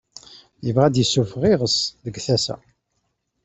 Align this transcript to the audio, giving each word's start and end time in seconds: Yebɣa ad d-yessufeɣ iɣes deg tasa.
Yebɣa 0.65 0.85
ad 0.87 0.91
d-yessufeɣ 0.93 1.43
iɣes 1.51 1.77
deg 2.03 2.15
tasa. 2.25 2.55